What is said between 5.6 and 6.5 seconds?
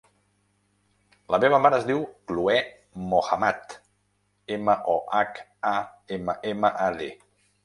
a, ema,